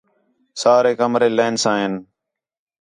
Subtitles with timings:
[0.61, 1.93] سارے کمرے لین ساں ہین